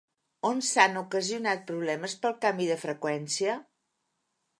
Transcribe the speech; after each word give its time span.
On 0.47 0.61
s'han 0.67 0.95
ocasionat 1.01 1.61
problemes 1.67 2.15
pel 2.23 2.33
canvi 2.47 2.67
de 2.71 2.79
freqüència? 2.85 3.59